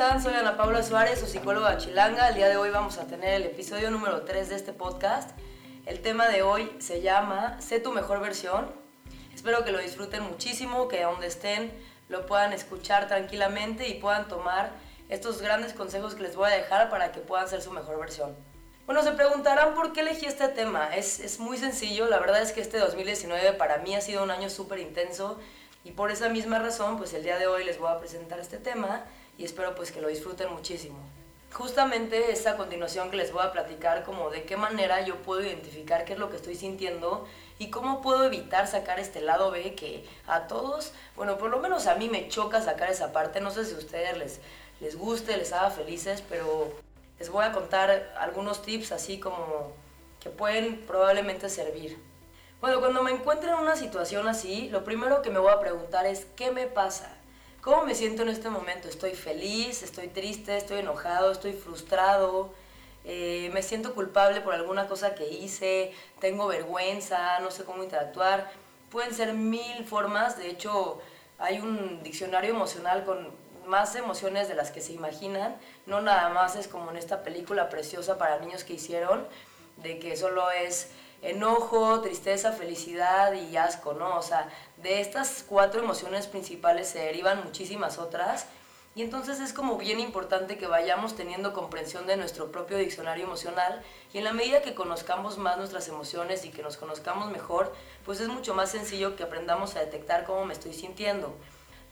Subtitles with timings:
[0.00, 0.22] están?
[0.22, 2.28] Soy Ana Paula Suárez, su psicóloga chilanga.
[2.30, 5.38] El día de hoy vamos a tener el episodio número 3 de este podcast.
[5.84, 8.72] El tema de hoy se llama Sé tu mejor versión.
[9.34, 11.70] Espero que lo disfruten muchísimo, que donde estén
[12.08, 14.70] lo puedan escuchar tranquilamente y puedan tomar
[15.10, 18.34] estos grandes consejos que les voy a dejar para que puedan ser su mejor versión.
[18.86, 20.96] Bueno, se preguntarán por qué elegí este tema.
[20.96, 24.30] Es, es muy sencillo, la verdad es que este 2019 para mí ha sido un
[24.30, 25.38] año súper intenso
[25.84, 28.56] y por esa misma razón, pues el día de hoy les voy a presentar este
[28.56, 29.04] tema
[29.40, 30.98] y espero pues que lo disfruten muchísimo.
[31.50, 36.04] Justamente esta continuación que les voy a platicar como de qué manera yo puedo identificar
[36.04, 37.26] qué es lo que estoy sintiendo
[37.58, 41.86] y cómo puedo evitar sacar este lado B que a todos, bueno, por lo menos
[41.86, 44.40] a mí me choca sacar esa parte, no sé si a ustedes les,
[44.78, 46.70] les guste, les haga felices, pero
[47.18, 49.72] les voy a contar algunos tips así como
[50.20, 51.98] que pueden probablemente servir.
[52.60, 56.04] Bueno, cuando me encuentro en una situación así, lo primero que me voy a preguntar
[56.04, 57.16] es ¿qué me pasa?
[57.62, 58.88] ¿Cómo me siento en este momento?
[58.88, 59.82] ¿Estoy feliz?
[59.82, 60.56] ¿Estoy triste?
[60.56, 61.30] ¿Estoy enojado?
[61.30, 62.54] ¿Estoy frustrado?
[63.04, 65.92] Eh, ¿Me siento culpable por alguna cosa que hice?
[66.20, 67.38] ¿Tengo vergüenza?
[67.40, 68.50] ¿No sé cómo interactuar?
[68.90, 70.38] Pueden ser mil formas.
[70.38, 71.02] De hecho,
[71.38, 73.28] hay un diccionario emocional con
[73.66, 75.54] más emociones de las que se imaginan.
[75.84, 79.28] No nada más es como en esta película preciosa para niños que hicieron,
[79.76, 80.88] de que solo es
[81.22, 84.16] enojo, tristeza, felicidad y asco, ¿no?
[84.16, 88.46] O sea, de estas cuatro emociones principales se derivan muchísimas otras.
[88.96, 93.82] Y entonces es como bien importante que vayamos teniendo comprensión de nuestro propio diccionario emocional
[94.12, 97.72] y en la medida que conozcamos más nuestras emociones y que nos conozcamos mejor,
[98.04, 101.32] pues es mucho más sencillo que aprendamos a detectar cómo me estoy sintiendo.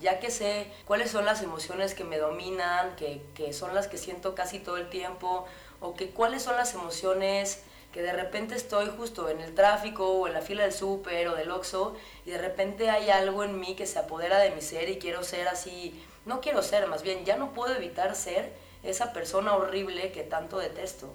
[0.01, 3.97] Ya que sé cuáles son las emociones que me dominan, que, que son las que
[3.97, 5.47] siento casi todo el tiempo,
[5.81, 10.27] o que cuáles son las emociones que de repente estoy justo en el tráfico o
[10.27, 13.75] en la fila del súper o del Oxxo y de repente hay algo en mí
[13.75, 17.25] que se apodera de mi ser y quiero ser así, no quiero ser, más bien
[17.25, 21.13] ya no puedo evitar ser esa persona horrible que tanto detesto.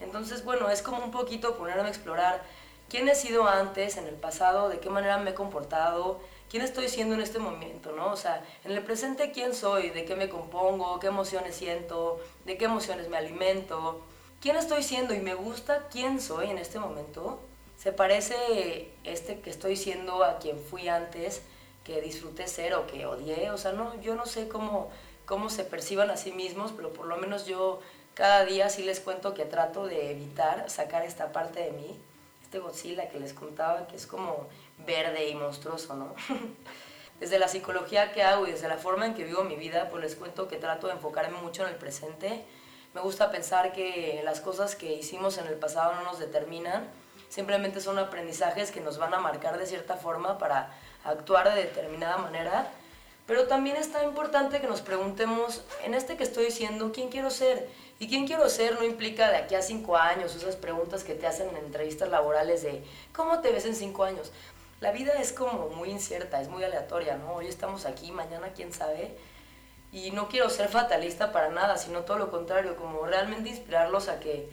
[0.00, 2.42] Entonces, bueno, es como un poquito ponerme a explorar
[2.88, 6.20] quién he sido antes, en el pasado, de qué manera me he comportado,
[6.50, 8.12] quién estoy siendo en este momento, ¿no?
[8.12, 12.58] O sea, en el presente quién soy, de qué me compongo, qué emociones siento, de
[12.58, 14.02] qué emociones me alimento,
[14.46, 17.40] quién estoy siendo y me gusta quién soy en este momento,
[17.76, 21.42] se parece este que estoy siendo a quien fui antes,
[21.82, 24.88] que disfruté ser o que odié, o sea, no, yo no sé cómo,
[25.24, 27.80] cómo se perciban a sí mismos, pero por lo menos yo
[28.14, 31.98] cada día sí les cuento que trato de evitar sacar esta parte de mí,
[32.44, 34.46] este Godzilla que les contaba, que es como
[34.86, 36.14] verde y monstruoso, ¿no?
[37.18, 40.04] desde la psicología que hago y desde la forma en que vivo mi vida, pues
[40.04, 42.44] les cuento que trato de enfocarme mucho en el presente
[42.96, 46.88] me gusta pensar que las cosas que hicimos en el pasado no nos determinan,
[47.28, 50.72] simplemente son aprendizajes que nos van a marcar de cierta forma para
[51.04, 52.68] actuar de determinada manera.
[53.26, 57.68] Pero también está importante que nos preguntemos, en este que estoy diciendo, ¿quién quiero ser?
[57.98, 61.26] Y quién quiero ser no implica de aquí a cinco años, esas preguntas que te
[61.26, 62.82] hacen en entrevistas laborales de
[63.14, 64.32] ¿cómo te ves en cinco años?
[64.80, 67.34] La vida es como muy incierta, es muy aleatoria, ¿no?
[67.34, 69.18] Hoy estamos aquí, mañana quién sabe.
[69.92, 74.20] Y no quiero ser fatalista para nada, sino todo lo contrario, como realmente inspirarlos a
[74.20, 74.48] que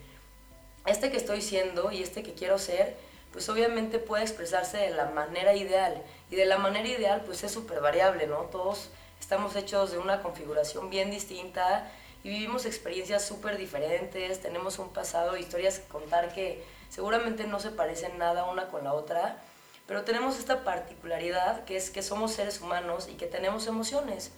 [0.85, 2.95] este que estoy siendo y este que quiero ser,
[3.31, 6.01] pues obviamente puede expresarse de la manera ideal.
[6.29, 8.43] Y de la manera ideal, pues es súper variable, ¿no?
[8.43, 8.89] Todos
[9.19, 11.89] estamos hechos de una configuración bien distinta
[12.23, 17.71] y vivimos experiencias súper diferentes, tenemos un pasado, historias que contar que seguramente no se
[17.71, 19.41] parecen nada una con la otra,
[19.87, 24.31] pero tenemos esta particularidad que es que somos seres humanos y que tenemos emociones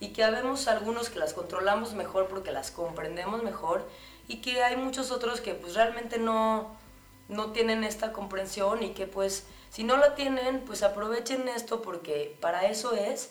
[0.00, 3.86] y que habemos algunos que las controlamos mejor porque las comprendemos mejor
[4.28, 6.76] y que hay muchos otros que pues realmente no,
[7.28, 12.36] no tienen esta comprensión y que pues si no la tienen pues aprovechen esto porque
[12.40, 13.30] para eso es.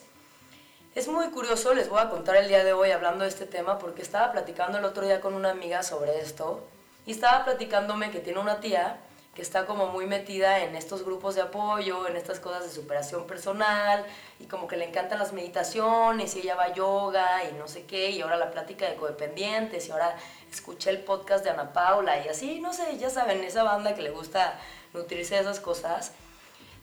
[0.94, 3.78] Es muy curioso, les voy a contar el día de hoy hablando de este tema
[3.78, 6.66] porque estaba platicando el otro día con una amiga sobre esto
[7.06, 8.98] y estaba platicándome que tiene una tía
[9.38, 13.24] que está como muy metida en estos grupos de apoyo, en estas cosas de superación
[13.24, 14.04] personal,
[14.40, 17.84] y como que le encantan las meditaciones, y ella va a yoga, y no sé
[17.84, 20.16] qué, y ahora la plática de codependientes, y ahora
[20.50, 24.02] escuché el podcast de Ana Paula, y así, no sé, ya saben, esa banda que
[24.02, 24.58] le gusta
[24.92, 26.10] nutrirse de esas cosas.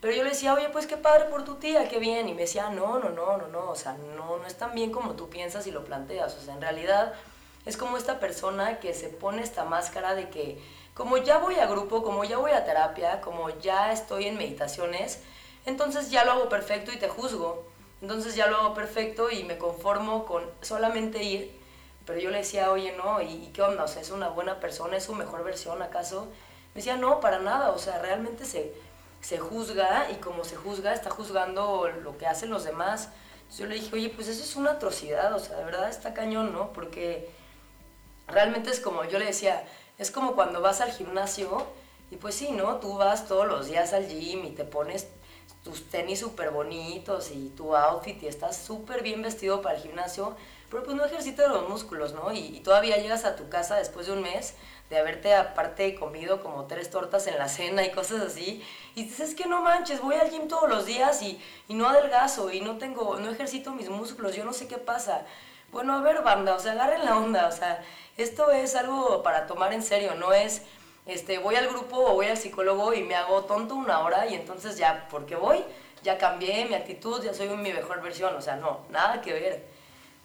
[0.00, 2.26] Pero yo le decía, oye, pues qué padre por tu tía, qué bien.
[2.26, 4.92] Y me decía, no, no, no, no, no, o sea, no, no es tan bien
[4.92, 6.34] como tú piensas y lo planteas.
[6.36, 7.12] O sea, en realidad
[7.66, 10.58] es como esta persona que se pone esta máscara de que
[10.96, 15.20] como ya voy a grupo, como ya voy a terapia, como ya estoy en meditaciones,
[15.66, 17.66] entonces ya lo hago perfecto y te juzgo.
[18.00, 21.54] Entonces ya lo hago perfecto y me conformo con solamente ir.
[22.06, 23.84] Pero yo le decía, oye, no, ¿y, qué onda?
[23.84, 24.96] O sea, ¿es una buena persona?
[24.96, 26.28] ¿Es su mejor versión acaso?
[26.74, 27.72] Me decía, no, para nada.
[27.72, 28.72] O sea, realmente se,
[29.20, 33.10] se juzga y como se juzga, está juzgando lo que hacen los demás.
[33.58, 36.52] yo le dije, oye, pues eso es una atrocidad, o sea, de verdad está cañón,
[36.52, 36.72] ¿no?
[36.72, 37.28] Porque
[38.28, 39.64] realmente es como, yo le decía,
[39.98, 41.66] es como cuando vas al gimnasio
[42.10, 42.76] y pues sí, ¿no?
[42.76, 45.08] Tú vas todos los días al gym y te pones
[45.64, 50.36] tus tenis súper bonitos y tu outfit y estás súper bien vestido para el gimnasio,
[50.70, 52.32] pero pues no ejercitas los músculos, ¿no?
[52.32, 54.54] Y, todavía llegas a tu casa después de un mes
[54.90, 58.62] de haberte aparte comido como tres tortas en la cena y cosas así,
[58.94, 61.88] y dices, es que no manches, voy al gym todos los días y, y no
[61.88, 65.26] adelgazo y no tengo, no ejercito mis músculos, yo no sé qué pasa.
[65.72, 67.82] Bueno, a ver, banda, o sea, agarren la onda, o sea,
[68.16, 70.62] esto es algo para tomar en serio, no es
[71.06, 74.34] este, voy al grupo o voy al psicólogo y me hago tonto una hora y
[74.34, 75.64] entonces ya, porque voy,
[76.02, 79.66] ya cambié mi actitud, ya soy mi mejor versión, o sea, no, nada que ver.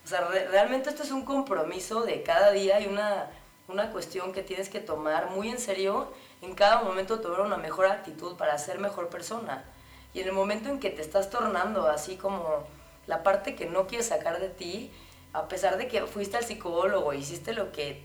[0.04, 3.30] O sea, realmente esto es un compromiso de cada día y una,
[3.68, 6.12] una cuestión que tienes que tomar muy en serio,
[6.42, 9.64] en cada momento tomar una mejor actitud para ser mejor persona.
[10.16, 12.66] Y en el momento en que te estás tornando así como
[13.06, 14.92] la parte que no quieres sacar de ti,
[15.34, 18.04] a pesar de que fuiste al psicólogo, hiciste lo que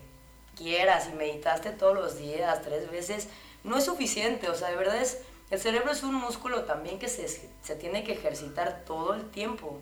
[0.56, 3.28] quieras y meditaste todos los días, tres veces,
[3.64, 4.48] no es suficiente.
[4.48, 5.18] O sea, de verdad es,
[5.50, 9.78] el cerebro es un músculo también que se, se tiene que ejercitar todo el tiempo.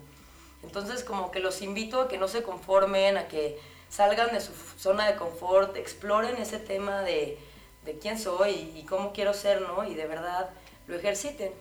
[0.63, 3.59] Entonces, como que los invito a que no se conformen, a que
[3.89, 7.37] salgan de su zona de confort, exploren ese tema de,
[7.85, 9.87] de quién soy y cómo quiero ser, ¿no?
[9.87, 10.49] Y de verdad
[10.87, 11.51] lo ejerciten.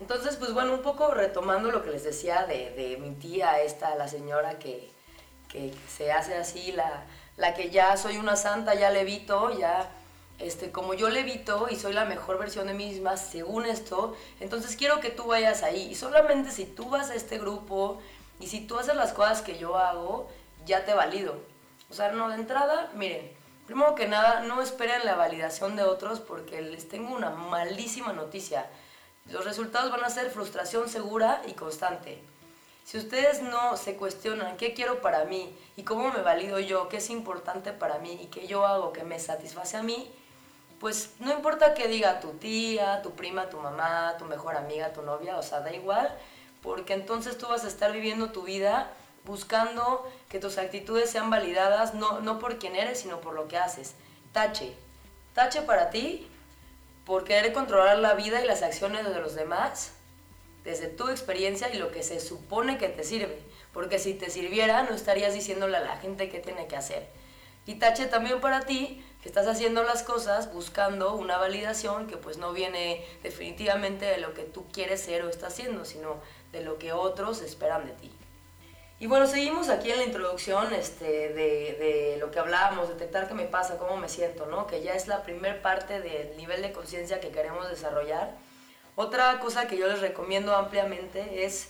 [0.00, 4.08] Entonces, pues bueno, un poco retomando lo que les decía de, mi tía, esta, la
[4.08, 4.90] señora que,
[5.48, 7.04] que se hace así, la,
[7.36, 9.90] la que ya soy una santa, ya levito, ya,
[10.38, 14.76] este, como yo levito y soy la mejor versión de mí misma según esto, entonces
[14.76, 15.88] quiero que tú vayas ahí.
[15.90, 18.00] Y solamente si tú vas a este grupo
[18.38, 20.28] y si tú haces las cosas que yo hago,
[20.64, 21.40] ya te valido.
[21.90, 23.32] O sea, no, de entrada, miren,
[23.66, 28.66] primero que nada, no esperen la validación de otros porque les tengo una malísima noticia.
[29.30, 32.22] Los resultados van a ser frustración segura y constante.
[32.84, 36.96] Si ustedes no se cuestionan qué quiero para mí y cómo me valido yo, qué
[36.96, 40.10] es importante para mí y qué yo hago que me satisface a mí,
[40.80, 45.02] pues no importa qué diga tu tía, tu prima, tu mamá, tu mejor amiga, tu
[45.02, 46.16] novia, o sea, da igual,
[46.62, 48.90] porque entonces tú vas a estar viviendo tu vida
[49.26, 53.58] buscando que tus actitudes sean validadas no, no por quién eres, sino por lo que
[53.58, 53.94] haces.
[54.32, 54.74] Tache.
[55.34, 56.26] Tache para ti
[57.08, 59.92] por querer controlar la vida y las acciones de los demás
[60.62, 63.38] desde tu experiencia y lo que se supone que te sirve.
[63.72, 67.08] Porque si te sirviera, no estarías diciéndole a la gente qué tiene que hacer.
[67.64, 72.36] Y tache también para ti, que estás haciendo las cosas buscando una validación que pues
[72.36, 76.20] no viene definitivamente de lo que tú quieres ser o estás haciendo, sino
[76.52, 78.17] de lo que otros esperan de ti.
[79.00, 83.34] Y bueno, seguimos aquí en la introducción este, de, de, lo que hablábamos, detectar qué
[83.34, 84.66] me pasa, cómo me siento, ¿no?
[84.66, 88.34] Que ya es la primer parte del nivel de conciencia que queremos desarrollar
[89.00, 91.68] otra cosa que yo les recomiendo ampliamente es,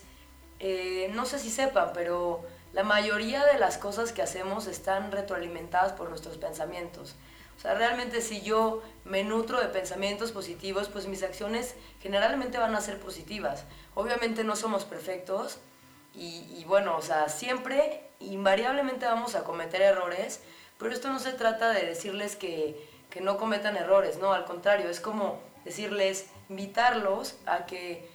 [0.60, 2.42] eh, no sé si sepan, pero
[2.72, 7.16] la mayoría de las cosas que hacemos están retroalimentadas por nuestros pensamientos.
[7.58, 12.75] O sea, realmente si yo me nutro de pensamientos positivos, pues mis acciones generalmente van
[12.75, 13.64] a ser positivas.
[13.94, 15.58] Obviamente no somos perfectos
[16.18, 20.40] y, y, bueno, o sea, siempre, invariablemente vamos a cometer errores,
[20.78, 24.90] pero esto no se trata de decirles que, que no cometan errores, no, al contrario,
[24.90, 28.08] es como decirles, invitarlos a que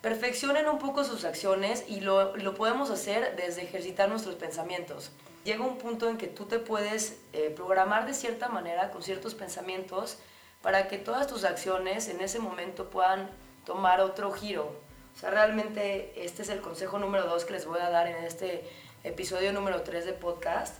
[0.00, 5.10] perfeccionen un poco sus acciones y lo, lo podemos hacer desde ejercitar nuestros pensamientos.
[5.44, 9.34] Llega un punto en que tú te puedes eh, programar de cierta manera con ciertos
[9.34, 10.18] pensamientos
[10.62, 13.30] para que todas tus acciones en ese momento puedan
[13.64, 14.85] tomar otro giro.
[15.16, 18.22] O sea, realmente este es el consejo número dos que les voy a dar en
[18.24, 18.68] este
[19.02, 20.76] episodio número 3 de podcast.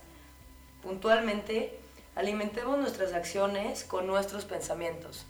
[0.82, 1.76] Puntualmente,
[2.14, 5.24] alimentemos nuestras acciones con nuestros pensamientos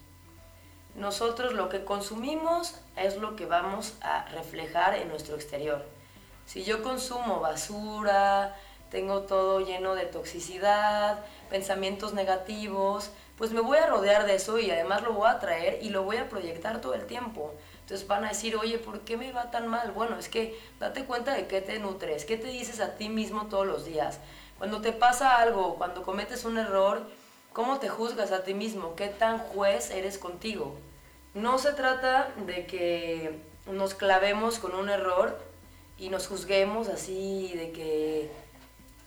[0.96, 5.84] nosotros lo que consumimos es lo que vamos a reflejar en nuestro exterior.
[6.46, 8.56] Si yo consumo basura,
[8.90, 11.18] tengo todo lleno de toxicidad,
[11.50, 15.82] pensamientos negativos, pues me voy a rodear de eso y además lo voy a traer
[15.82, 17.52] y lo voy a proyectar todo el tiempo.
[17.86, 19.92] Entonces van a decir, oye, ¿por qué me va tan mal?
[19.92, 23.46] Bueno, es que date cuenta de qué te nutres, qué te dices a ti mismo
[23.46, 24.18] todos los días.
[24.58, 27.06] Cuando te pasa algo, cuando cometes un error,
[27.52, 28.96] ¿cómo te juzgas a ti mismo?
[28.96, 30.74] ¿Qué tan juez eres contigo?
[31.32, 33.38] No se trata de que
[33.70, 35.38] nos clavemos con un error
[35.96, 38.32] y nos juzguemos así de que,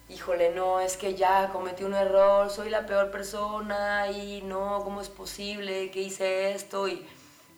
[0.08, 5.02] híjole, no, es que ya cometí un error, soy la peor persona y no, ¿cómo
[5.02, 6.88] es posible que hice esto?
[6.88, 7.06] Y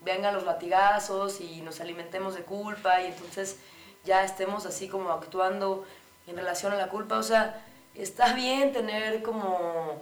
[0.02, 3.58] vengan los latigazos y nos alimentemos de culpa y entonces
[4.04, 5.86] ya estemos así como actuando
[6.28, 7.18] en relación a la culpa.
[7.18, 7.64] O sea,
[7.96, 10.02] está bien tener como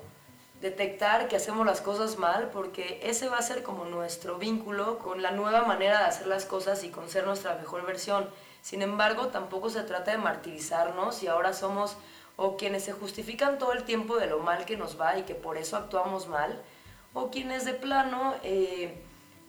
[0.61, 5.21] detectar que hacemos las cosas mal, porque ese va a ser como nuestro vínculo con
[5.21, 8.29] la nueva manera de hacer las cosas y con ser nuestra mejor versión.
[8.61, 11.95] Sin embargo, tampoco se trata de martirizarnos y ahora somos
[12.35, 15.35] o quienes se justifican todo el tiempo de lo mal que nos va y que
[15.35, 16.61] por eso actuamos mal,
[17.13, 19.01] o quienes de plano eh,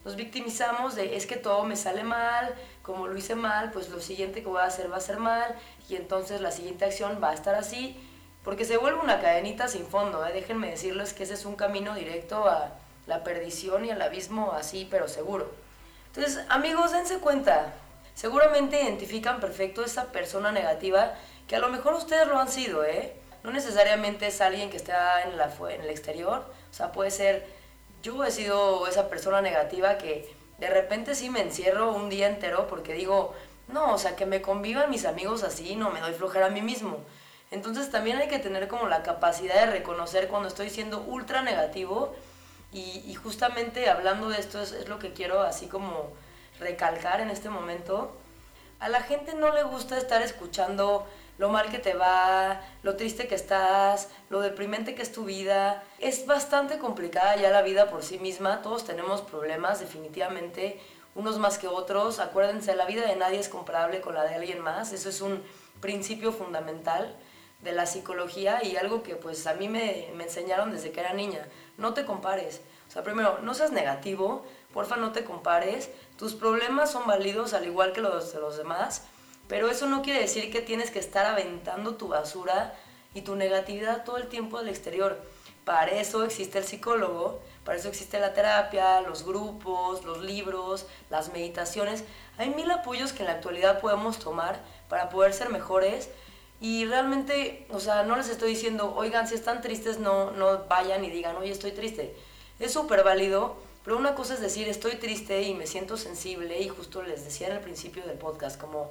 [0.05, 4.01] nos victimizamos de es que todo me sale mal, como lo hice mal, pues lo
[4.01, 5.55] siguiente que voy a hacer va a ser mal
[5.89, 8.01] y entonces la siguiente acción va a estar así,
[8.43, 10.25] porque se vuelve una cadenita sin fondo.
[10.27, 10.33] ¿eh?
[10.33, 12.73] Déjenme decirles que ese es un camino directo a
[13.07, 15.51] la perdición y al abismo así, pero seguro.
[16.07, 17.75] Entonces, amigos, dense cuenta,
[18.15, 21.15] seguramente identifican perfecto esa persona negativa
[21.47, 23.15] que a lo mejor ustedes lo han sido, ¿eh?
[23.43, 27.47] No necesariamente es alguien que está en, la, en el exterior, o sea, puede ser,
[28.03, 32.67] yo he sido esa persona negativa que de repente sí me encierro un día entero
[32.69, 33.35] porque digo,
[33.69, 36.63] no, o sea, que me convivan mis amigos así, no me doy flojera a mí
[36.63, 36.99] mismo.
[37.51, 42.15] Entonces también hay que tener como la capacidad de reconocer cuando estoy siendo ultra negativo
[42.73, 46.13] y, justamente hablando de esto es, lo que quiero así como
[46.61, 48.17] recalcar en este momento.
[48.79, 51.07] A la gente no le gusta estar escuchando
[51.41, 55.83] lo mal que te va, lo triste que estás, lo deprimente que es tu vida.
[55.99, 60.79] Es bastante complicada ya la vida por sí misma, todos tenemos problemas definitivamente,
[61.15, 62.19] unos más que otros.
[62.19, 65.43] Acuérdense, la vida de nadie es comparable con la de alguien más, eso es un
[65.81, 67.17] principio fundamental
[67.63, 71.15] de la psicología y algo que pues a mí me, me enseñaron desde que era
[71.15, 71.49] niña.
[71.79, 72.61] No te compares.
[72.87, 74.45] O sea, primero, no seas negativo,
[74.75, 75.89] porfa no te compares.
[76.19, 79.05] Tus problemas son válidos al igual que los de los demás
[79.51, 82.73] pero eso no quiere decir que tienes que estar aventando tu basura
[83.15, 85.21] y tu negatividad todo el tiempo al exterior.
[85.65, 91.33] Para eso existe el psicólogo, para eso existe la terapia, los grupos, los libros, las
[91.33, 92.05] meditaciones.
[92.39, 96.11] Hay mil apoyos que en la actualidad podemos tomar para poder ser mejores.
[96.61, 101.05] Y realmente, o sea, no les estoy diciendo, oigan, si están tristes, no, no vayan
[101.05, 102.15] y digan, oye, estoy triste.
[102.61, 106.69] Es súper válido, pero una cosa es decir, estoy triste y me siento sensible, y
[106.69, 108.91] justo les decía en el principio del podcast, como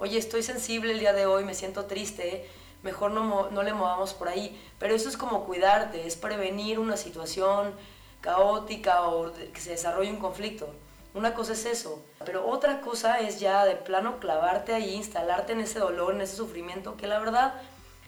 [0.00, 2.48] oye, estoy sensible el día de hoy, me siento triste,
[2.82, 4.60] mejor no, no le movamos por ahí.
[4.78, 7.74] Pero eso es como cuidarte, es prevenir una situación
[8.20, 10.68] caótica o que se desarrolle un conflicto.
[11.12, 15.60] Una cosa es eso, pero otra cosa es ya de plano clavarte ahí, instalarte en
[15.60, 17.54] ese dolor, en ese sufrimiento, que la verdad,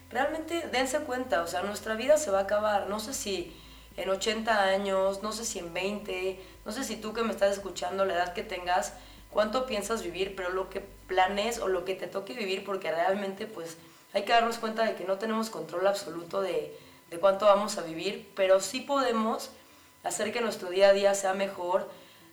[0.08, 3.56] realmente dense cuenta, o sea, nuestra vida se va a acabar, no sé si
[3.96, 7.50] en 80 años, no sé si en 20, no sé si tú que me estás
[7.52, 8.94] escuchando, la edad que tengas,
[9.32, 13.46] cuánto piensas vivir, pero lo que planes o lo que te toque vivir, porque realmente
[13.46, 13.76] pues
[14.12, 16.76] hay que darnos cuenta de que no tenemos control absoluto de,
[17.10, 19.50] de cuánto vamos a vivir, pero sí podemos
[20.04, 21.88] hacer que nuestro día a día sea mejor,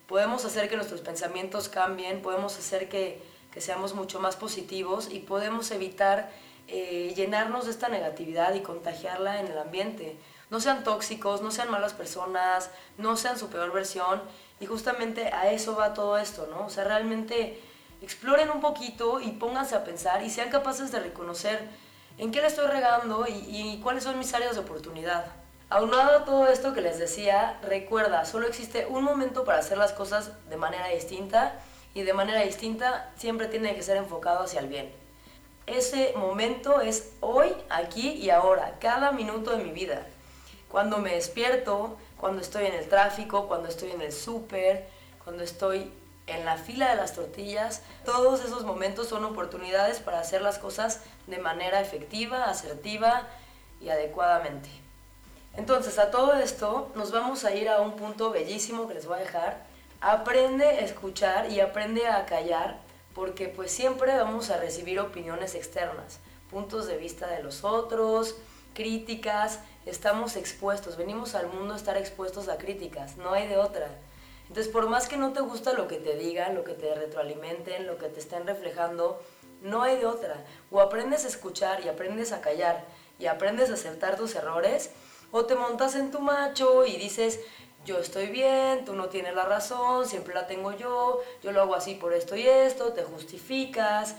[0.08, 3.22] podemos hacer que nuestros pensamientos cambien, podemos hacer que,
[3.54, 6.32] que seamos mucho más positivos y podemos evitar
[6.68, 10.18] eh, llenarnos de esta negatividad y contagiarla en el ambiente.
[10.50, 14.22] No sean tóxicos, no sean malas personas, no sean su peor versión
[14.60, 16.66] y justamente a eso va todo esto, ¿no?
[16.66, 17.60] O sea, realmente
[18.02, 21.68] exploren un poquito y pónganse a pensar y sean capaces de reconocer
[22.18, 25.26] en qué le estoy regando y, cuáles son mis áreas de oportunidad.
[25.70, 29.94] Aunado a todo esto que les decía, recuerda, solo existe un momento para hacer las
[29.94, 31.60] cosas de manera distinta
[31.94, 34.92] y de manera distinta siempre tiene que ser enfocado hacia el bien.
[35.68, 40.08] Ese momento es hoy, aquí y ahora, cada minuto de mi vida.
[40.68, 44.88] Cuando me despierto, cuando estoy en el tráfico, cuando estoy en el súper,
[45.24, 45.92] cuando estoy
[46.28, 47.82] en la fila de las tortillas.
[48.06, 53.28] Todos esos momentos son oportunidades para hacer las cosas de manera efectiva, asertiva
[53.82, 54.70] y adecuadamente.
[55.56, 59.18] Entonces, a todo esto nos vamos a ir a un punto bellísimo que les voy
[59.18, 59.66] a dejar.
[60.02, 62.80] Aprende a escuchar y aprende a callar
[63.14, 66.20] porque pues siempre vamos a recibir opiniones externas,
[66.52, 68.36] puntos de vista de los otros,
[68.74, 73.88] críticas, estamos expuestos, venimos al mundo a estar expuestos a críticas, no hay de otra.
[74.48, 77.86] Entonces, por más que no te gusta lo que te digan, lo que te retroalimenten,
[77.86, 79.22] lo que te estén reflejando,
[79.62, 80.44] no hay de otra.
[80.72, 82.86] O aprendes a escuchar y aprendes a callar
[83.20, 84.92] y aprendes a aceptar tus errores,
[85.32, 87.40] o te montas en tu macho y dices,
[87.86, 91.76] yo estoy bien, tú no tienes la razón, siempre la tengo yo, yo lo hago
[91.76, 94.16] así por esto y esto, te justificas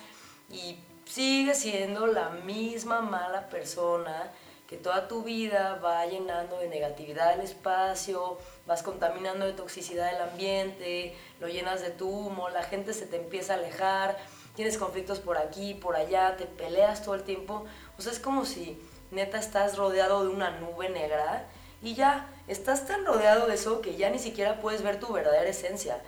[0.51, 4.33] y sigues siendo la misma mala persona
[4.71, 10.23] que toda tu vida va llenando de negatividad el espacio, vas contaminando de toxicidad el
[10.23, 14.17] ambiente, lo llenas de tu humo, la gente se te empieza a alejar,
[14.55, 17.65] tienes conflictos por aquí, por allá, te peleas todo el tiempo.
[17.99, 21.49] O sea, es como si neta estás rodeado de una nube negra
[21.83, 25.51] y ya estás tan rodeado de eso que ya ni siquiera puedes ver tu verdadera
[25.51, 26.01] esencia.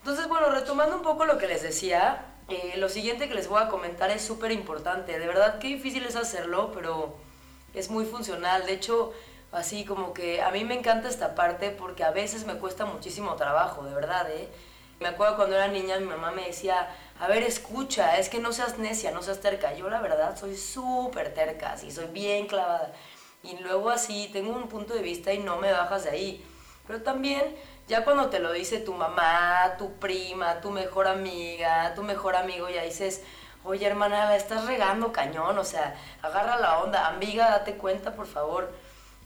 [0.00, 3.62] Entonces, bueno, retomando un poco lo que les decía, eh, lo siguiente que les voy
[3.62, 5.18] a comentar es súper importante.
[5.18, 7.29] De verdad, qué difícil es hacerlo, pero
[7.74, 8.66] es muy funcional.
[8.66, 9.12] De hecho,
[9.52, 13.34] así como que a mí me encanta esta parte porque a veces me cuesta muchísimo
[13.36, 14.48] trabajo, de verdad, ¿eh?
[15.00, 18.52] Me acuerdo cuando era niña, mi mamá me decía, a ver, escucha, es que no
[18.52, 19.72] seas necia, no seas terca.
[19.74, 22.92] Yo la verdad soy súper terca, así, soy bien clavada.
[23.42, 26.44] Y luego así tengo un punto de vista y no me bajas de ahí.
[26.86, 27.56] Pero también,
[27.88, 32.68] ya cuando te lo dice tu mamá, tu prima, tu mejor amiga, tu mejor amigo,
[32.68, 33.22] ya dices,
[33.64, 38.26] oye hermana, la estás regando cañón, o sea, agarra la onda, amiga, date cuenta, por
[38.26, 38.70] favor.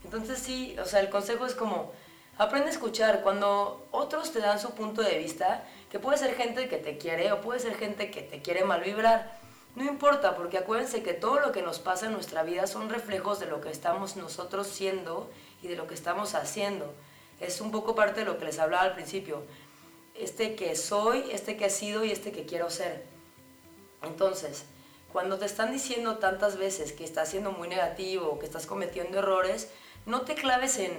[0.05, 1.93] Entonces sí, o sea, el consejo es como,
[2.39, 3.23] aprende a escuchar.
[3.23, 7.33] Cuando otros te dan su punto de vista, que puede ser gente que te quiere
[7.33, 9.39] o puede ser gente que te quiere mal vibrar.
[9.77, 13.41] No importa, porque acuérdense que todo lo que nos pasa en nuestra vida son reflejos
[13.41, 15.31] de lo que estamos nosotros siendo
[15.63, 16.95] y de lo que estamos haciendo.
[17.41, 19.43] Es un poco parte de lo que les hablaba al principio.
[20.15, 23.14] Este que soy, este que he sido y este que quiero ser.
[24.05, 24.65] Entonces,
[25.13, 29.71] cuando te están diciendo tantas veces que estás siendo muy negativo, que estás cometiendo errores,
[30.07, 30.99] no te claves en,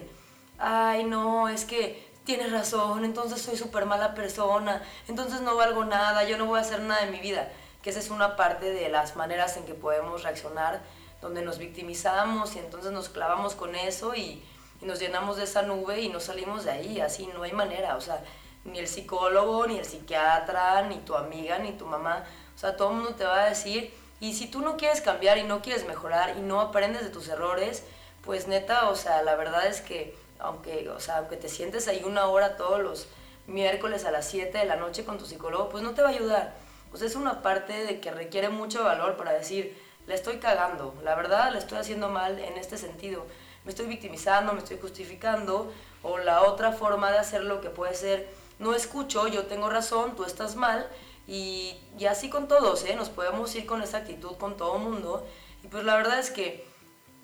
[0.58, 6.24] ay, no, es que tienes razón, entonces soy súper mala persona, entonces no valgo nada,
[6.24, 7.52] yo no voy a hacer nada en mi vida.
[7.84, 10.82] Que esa es una parte de las maneras en que podemos reaccionar,
[11.22, 14.44] donde nos victimizamos y entonces nos clavamos con eso y,
[14.82, 17.96] y nos llenamos de esa nube y no salimos de ahí, así no hay manera,
[17.96, 18.24] o sea,
[18.64, 22.24] ni el psicólogo, ni el psiquiatra, ni tu amiga, ni tu mamá,
[22.56, 25.38] o sea, todo el mundo te va a decir, y si tú no quieres cambiar
[25.38, 27.84] y no quieres mejorar y no aprendes de tus errores,
[28.24, 32.04] pues neta, o sea, la verdad es que aunque, o sea, aunque te sientes ahí
[32.06, 33.08] una hora todos los
[33.48, 36.12] miércoles a las 7 de la noche con tu psicólogo, pues no te va a
[36.12, 36.54] ayudar.
[36.90, 41.16] Pues es una parte de que requiere mucho valor para decir, le estoy cagando, la
[41.16, 43.26] verdad le estoy haciendo mal en este sentido.
[43.64, 45.72] Me estoy victimizando, me estoy justificando,
[46.04, 50.24] o la otra forma de hacerlo que puede ser, no escucho, yo tengo razón, tú
[50.24, 50.88] estás mal,
[51.28, 51.78] y,
[52.08, 52.96] así con todos, ¿eh?
[52.96, 55.26] nos podemos ir con esa actitud con todo mundo.
[55.64, 56.68] Y pues la verdad es que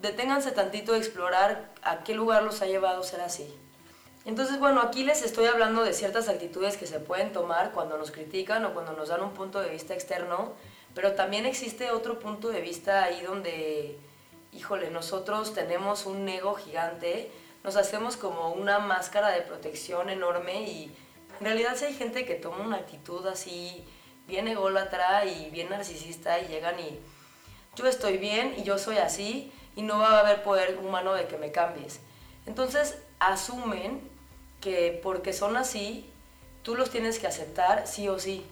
[0.00, 3.54] deténganse tantito de explorar a qué lugar los ha llevado ser así.
[4.24, 8.10] Entonces, bueno, aquí les estoy hablando de ciertas actitudes que se pueden tomar cuando nos
[8.10, 10.52] critican o cuando nos dan un punto de vista externo,
[10.94, 13.98] pero también existe otro punto de vista ahí donde,
[14.52, 17.32] híjole, nosotros tenemos un ego gigante,
[17.64, 20.94] nos hacemos como una máscara de protección enorme y
[21.42, 23.84] en realidad si hay gente que toma una actitud así
[24.28, 27.00] bien ególatra y bien narcisista y llegan y
[27.74, 31.26] yo estoy bien y yo soy así y no va a haber poder humano de
[31.26, 31.98] que me cambies.
[32.46, 34.08] Entonces asumen
[34.60, 36.08] que porque son así,
[36.62, 38.46] tú los tienes que aceptar sí o sí.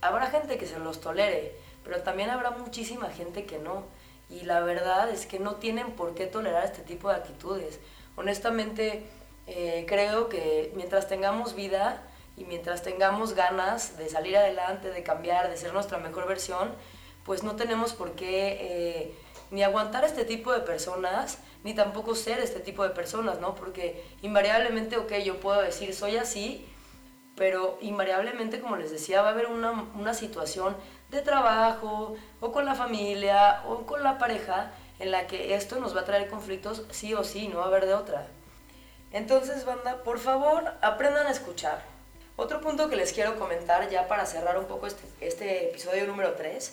[0.00, 3.82] Habrá gente que se los tolere, pero también habrá muchísima gente que no.
[4.30, 7.80] Y la verdad es que no tienen por qué tolerar este tipo de actitudes.
[8.14, 9.02] Honestamente,
[9.48, 12.04] eh, creo que mientras tengamos vida
[12.36, 16.74] y mientras tengamos ganas de salir adelante, de cambiar, de ser nuestra mejor versión,
[17.24, 18.58] pues no tenemos por qué...
[18.60, 19.14] Eh,
[19.50, 23.54] ni aguantar este tipo de personas, ni tampoco ser este tipo de personas, ¿no?
[23.54, 26.66] Porque invariablemente, ok, yo puedo decir, soy así,
[27.36, 30.76] pero invariablemente, como les decía, va a haber una, una situación
[31.10, 35.94] de trabajo, o con la familia, o con la pareja, en la que esto nos
[35.94, 38.26] va a traer conflictos sí o sí, no va a haber de otra.
[39.12, 41.95] Entonces, banda, por favor, aprendan a escuchar.
[42.36, 46.34] Otro punto que les quiero comentar ya para cerrar un poco este, este episodio número
[46.34, 46.72] 3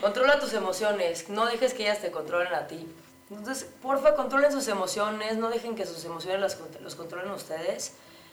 [0.00, 2.88] Controla tus emociones, no dejes que ellas te controlen a ti.
[3.30, 7.92] Entonces, porfa, controlen sus emociones, no dejen que sus emociones las, los controlen ustedes.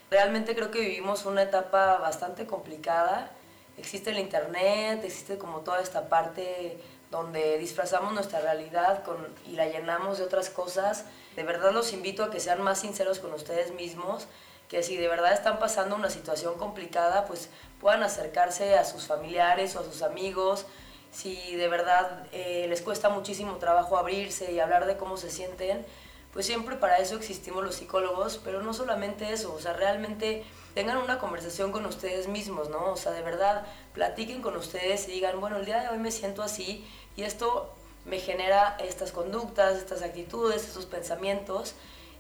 [0.10, 3.32] Realmente creo que vivimos una etapa bastante complicada.
[3.78, 6.80] Existe el internet, existe como toda esta parte
[7.12, 11.06] donde disfrazamos nuestra realidad con, y la llenamos de otras cosas.
[11.36, 14.28] De verdad los invito a que sean más sinceros con ustedes mismos,
[14.70, 17.50] que si de verdad están pasando una situación complicada, pues
[17.82, 20.68] puedan acercarse a sus familiares o a sus amigos,
[21.12, 25.86] si de verdad eh, les cuesta muchísimo trabajo abrirse y hablar de cómo se sienten,
[26.32, 30.44] pues siempre para eso existimos los psicólogos, pero no solamente eso, o sea, realmente
[30.76, 32.92] tengan una conversación con ustedes mismos, ¿no?
[32.92, 36.12] O sea, de verdad, platiquen con ustedes y digan, bueno, el día de hoy me
[36.12, 37.74] siento así y esto
[38.06, 41.74] me genera estas conductas, estas actitudes, estos pensamientos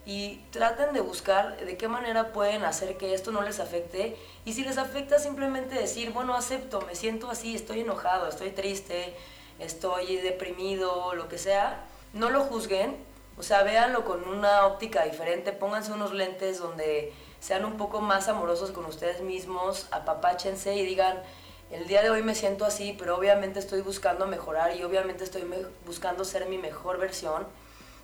[0.09, 4.17] y traten de buscar de qué manera pueden hacer que esto no les afecte.
[4.43, 9.13] Y si les afecta simplemente decir, bueno, acepto, me siento así, estoy enojado, estoy triste,
[9.59, 12.97] estoy deprimido, lo que sea, no lo juzguen,
[13.37, 18.29] o sea, véanlo con una óptica diferente, pónganse unos lentes donde sean un poco más
[18.29, 21.21] amorosos con ustedes mismos, apapáchense y digan,
[21.69, 25.43] el día de hoy me siento así, pero obviamente estoy buscando mejorar y obviamente estoy
[25.85, 27.45] buscando ser mi mejor versión.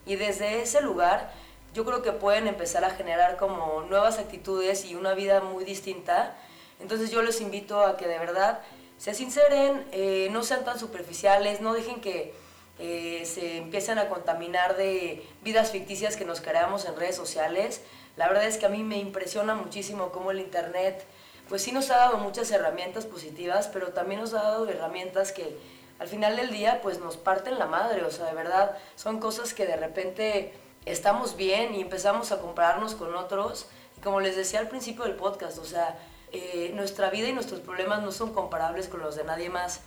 [0.06, 1.34] Y desde ese lugar
[1.76, 6.34] yo creo que pueden empezar a generar como nuevas actitudes y una vida muy distinta.
[6.80, 8.62] Entonces yo les invito a que de verdad
[8.98, 12.34] se sinceren, eh, no sean tan superficiales, no dejen que
[12.80, 17.82] eh, se empiecen a contaminar de vidas ficticias que nos creamos en redes sociales.
[18.16, 21.06] La verdad es que a mí me impresiona muchísimo cómo el Internet
[21.50, 25.58] pues sí nos ha dado muchas herramientas positivas, pero también nos ha dado herramientas que
[26.00, 29.54] al final del día pues nos parten la madre, o sea, de verdad son cosas
[29.54, 30.54] que de repente
[30.86, 33.68] estamos bien y empezamos a compararnos con otros.
[34.04, 35.98] Como les decía al principio del podcast, o sea,
[36.32, 39.82] eh, nuestra vida y nuestros problemas no son comparables con los de nadie más.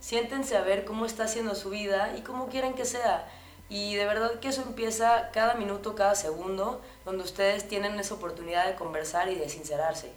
[0.00, 3.26] Siéntense a ver cómo está haciendo su vida y cómo quieren que sea.
[3.68, 8.66] Y de verdad que eso empieza cada minuto, cada segundo, donde ustedes tienen esa oportunidad
[8.66, 10.12] de conversar y de sincerarse.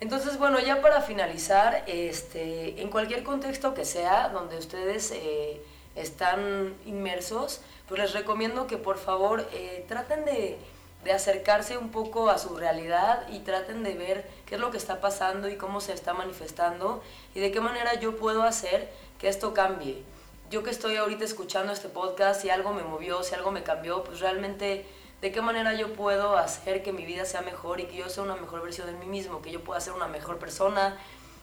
[0.00, 5.60] Entonces, bueno, ya para finalizar, este, en cualquier contexto que sea donde ustedes eh,
[6.00, 10.58] están inmersos, pues les recomiendo que por favor eh, traten de,
[11.04, 14.76] de, acercarse un poco a su realidad y traten de ver qué es lo que
[14.76, 17.02] está pasando y cómo se está manifestando
[17.34, 20.02] y de qué manera yo puedo hacer que esto cambie.
[20.50, 24.04] Yo que estoy ahorita escuchando este podcast, si algo me movió, si algo me cambió,
[24.04, 24.86] pues realmente
[25.20, 28.22] de qué manera yo puedo hacer que mi vida sea mejor y que yo sea
[28.22, 30.96] una mejor versión de mí mismo, que yo pueda ser una mejor persona,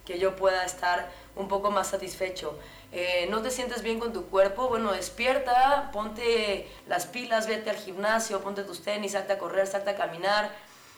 [0.06, 2.58] que yo pueda estar un poco más satisfecho.
[2.98, 7.76] Eh, no te sientes bien con tu cuerpo, bueno, despierta, ponte las pilas, vete al
[7.76, 10.50] gimnasio, ponte tus tenis, salte a correr, salte a caminar.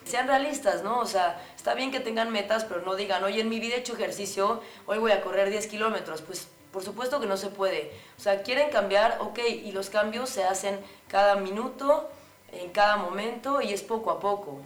[0.04, 1.00] Sean realistas, ¿no?
[1.00, 3.78] O sea, está bien que tengan metas, pero no digan, oye, en mi vida he
[3.80, 6.22] hecho ejercicio, hoy voy a correr 10 kilómetros.
[6.22, 7.92] Pues por supuesto que no se puede.
[8.16, 12.08] O sea, quieren cambiar, ok, y los cambios se hacen cada minuto,
[12.52, 14.60] en cada momento y es poco a poco.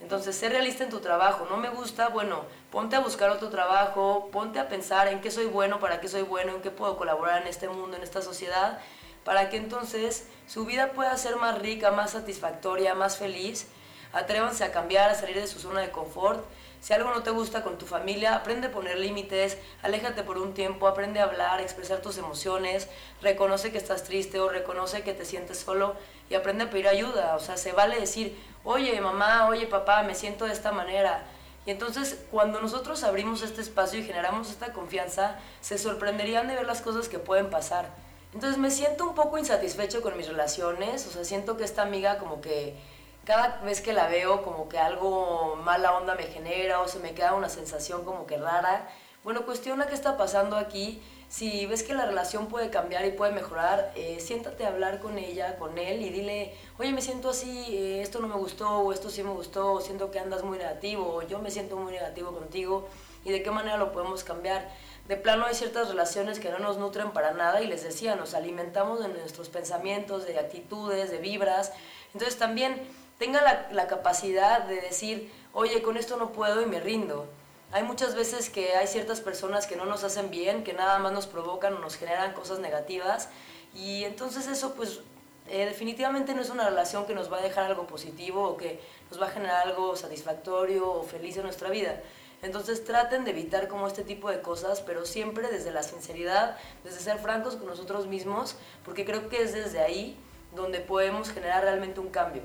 [0.00, 1.46] Entonces, sé realista en tu trabajo.
[1.50, 5.46] No me gusta, bueno, ponte a buscar otro trabajo, ponte a pensar en qué soy
[5.46, 8.78] bueno, para qué soy bueno, en qué puedo colaborar en este mundo, en esta sociedad,
[9.24, 13.66] para que entonces su vida pueda ser más rica, más satisfactoria, más feliz.
[14.12, 16.44] Atrévanse a cambiar, a salir de su zona de confort
[16.80, 20.54] si algo no te gusta con tu familia, aprende a poner límites, aléjate por un
[20.54, 22.88] tiempo, aprende a hablar, expresar tus emociones,
[23.20, 25.96] reconoce que estás triste o reconoce que te sientes solo
[26.30, 27.34] y aprende a pedir ayuda.
[27.34, 31.22] O sea, se vale decir, oye mamá, oye papá, me siento de esta manera.
[31.64, 36.66] Y entonces cuando nosotros abrimos este espacio y generamos esta confianza, se sorprenderían de ver
[36.66, 37.88] las cosas que pueden pasar.
[38.34, 42.18] Entonces me siento un poco insatisfecho con mis relaciones, o sea, siento que esta amiga
[42.18, 42.76] como que
[43.24, 47.14] cada vez que la veo como que algo mala onda me genera o se me
[47.14, 48.86] queda una sensación como que rara.
[49.24, 51.02] Bueno, cuestiona qué está pasando aquí.
[51.28, 55.18] Si ves que la relación puede cambiar y puede mejorar, eh, siéntate a hablar con
[55.18, 58.92] ella, con él y dile, oye, me siento así, eh, esto no me gustó, o
[58.92, 62.32] esto sí me gustó, siento que andas muy negativo, o yo me siento muy negativo
[62.32, 62.88] contigo,
[63.24, 64.68] y de qué manera lo podemos cambiar.
[65.06, 68.34] De plano hay ciertas relaciones que no nos nutren para nada y les decía, nos
[68.34, 71.72] alimentamos de nuestros pensamientos, de actitudes, de vibras.
[72.12, 72.80] Entonces también
[73.18, 77.26] tenga la, capacidad de decir, oye, con esto no puedo y me rindo.
[77.70, 81.12] Hay muchas veces que hay ciertas personas que no nos hacen bien, que nada más
[81.12, 83.28] nos provocan o nos generan cosas negativas
[83.74, 85.00] y entonces eso pues
[85.48, 88.80] eh, definitivamente no es una relación que nos va a dejar algo positivo o que
[89.10, 92.00] nos va a generar algo satisfactorio o feliz en nuestra vida.
[92.40, 97.00] Entonces traten de evitar como este tipo de cosas, pero siempre desde la sinceridad, desde
[97.00, 100.16] ser francos con nosotros mismos, porque creo que es desde ahí
[100.54, 102.42] donde podemos generar realmente un cambio.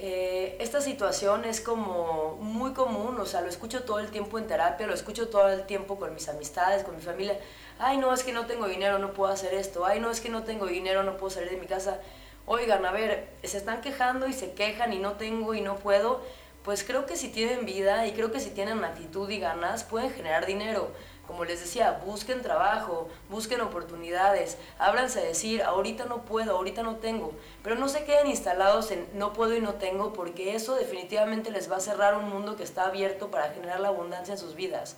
[0.00, 4.46] Eh, esta situación es como muy común, o sea, lo escucho todo el tiempo en
[4.46, 7.36] terapia, lo escucho todo el tiempo con mis amistades, con mi familia.
[7.80, 9.84] Ay, no, es que no tengo dinero, no puedo hacer esto.
[9.84, 11.98] Ay, no, es que no tengo dinero, no puedo salir de mi casa.
[12.46, 16.22] Oigan, a ver, se están quejando y se quejan y no tengo y no puedo.
[16.62, 20.12] Pues creo que si tienen vida y creo que si tienen actitud y ganas, pueden
[20.12, 20.92] generar dinero
[21.28, 26.96] como les decía, busquen trabajo, busquen oportunidades, ábranse a decir, ahorita no puedo, ahorita no
[26.96, 31.50] tengo, pero no se queden instalados en no puedo y no tengo, porque eso definitivamente
[31.50, 34.54] les va a cerrar un mundo que está abierto para generar la abundancia en sus
[34.54, 34.96] vidas.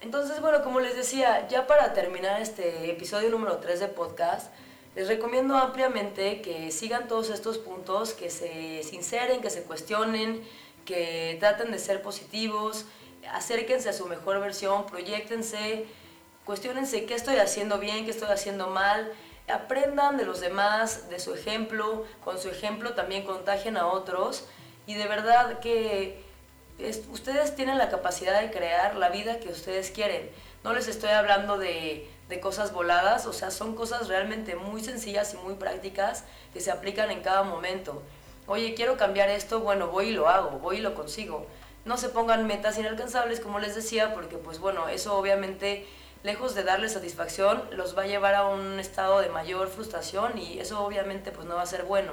[0.00, 4.52] Entonces, bueno, como les decía, ya para terminar este episodio número 3 de podcast,
[4.94, 10.42] les recomiendo ampliamente que sigan todos estos puntos, que se sinceren, que se cuestionen,
[10.84, 12.86] que traten de ser positivos,
[13.32, 15.86] acérquense a su mejor versión, proyectense,
[16.44, 19.12] cuestionense qué estoy haciendo bien, qué estoy haciendo mal,
[19.48, 24.44] aprendan de los demás, de su ejemplo, con su ejemplo también contagien a otros
[24.86, 26.22] y de verdad que
[27.10, 30.30] ustedes tienen la capacidad de crear la vida que ustedes quieren.
[30.64, 35.34] No les estoy hablando de, de cosas voladas, o sea, son cosas realmente muy sencillas
[35.34, 38.02] y muy prácticas que se aplican en cada momento.
[38.48, 41.46] Oye, quiero cambiar esto, bueno, voy y lo hago, voy y lo consigo
[41.86, 45.86] no se pongan metas inalcanzables, como les decía, porque pues bueno, eso obviamente
[46.24, 50.58] lejos de darles satisfacción, los va a llevar a un estado de mayor frustración y
[50.58, 52.12] eso obviamente pues no va a ser bueno.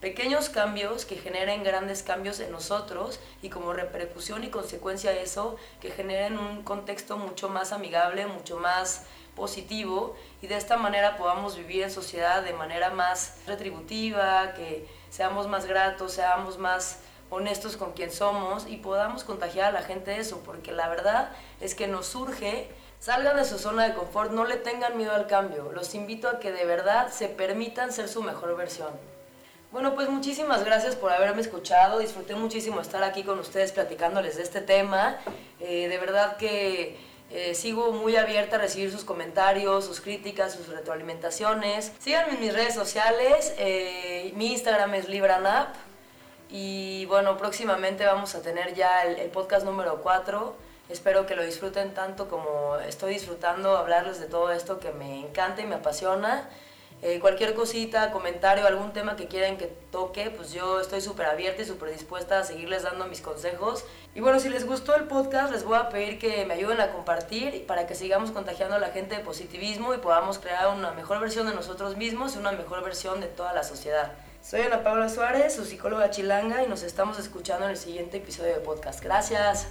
[0.00, 5.56] Pequeños cambios que generen grandes cambios en nosotros y como repercusión y consecuencia de eso,
[5.82, 9.04] que generen un contexto mucho más amigable, mucho más
[9.36, 15.46] positivo y de esta manera podamos vivir en sociedad de manera más retributiva, que seamos
[15.46, 20.42] más gratos, seamos más honestos con quien somos y podamos contagiar a la gente eso,
[20.44, 24.56] porque la verdad es que nos surge, salgan de su zona de confort, no le
[24.56, 28.56] tengan miedo al cambio, los invito a que de verdad se permitan ser su mejor
[28.56, 28.90] versión.
[29.72, 34.42] Bueno, pues muchísimas gracias por haberme escuchado, disfruté muchísimo estar aquí con ustedes platicándoles de
[34.42, 35.18] este tema,
[35.60, 36.98] eh, de verdad que
[37.30, 41.92] eh, sigo muy abierta a recibir sus comentarios, sus críticas, sus retroalimentaciones.
[42.00, 45.76] Síganme en mis redes sociales, eh, mi Instagram es LibraNap
[46.50, 50.54] y bueno, próximamente vamos a tener ya el, podcast número 4.
[50.88, 55.62] Espero que lo disfruten tanto como estoy disfrutando hablarles de todo esto que me encanta
[55.62, 56.48] y me apasiona.
[57.02, 61.62] Eh, cualquier cosita, comentario, algún tema que quieran que toque, pues yo estoy súper abierta
[61.62, 63.84] y súper dispuesta a seguirles dando mis consejos.
[64.14, 66.90] Y bueno, si les gustó el podcast, les voy a pedir que me ayuden a
[66.90, 71.20] compartir para que sigamos contagiando a la gente de positivismo y podamos crear una mejor
[71.20, 74.12] versión de nosotros mismos y una mejor versión de toda la sociedad.
[74.42, 78.54] Soy Ana Paula Suárez, su psicóloga chilanga, y nos estamos escuchando en el siguiente episodio
[78.54, 79.02] de podcast.
[79.02, 79.68] Gracias.